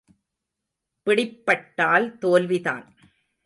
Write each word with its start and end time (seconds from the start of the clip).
பிடிப்பட்டால் 1.07 2.17
தோல்வி 2.17 2.61
தான். 2.61 2.85